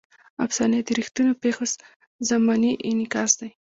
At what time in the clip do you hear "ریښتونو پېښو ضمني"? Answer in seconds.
0.99-2.71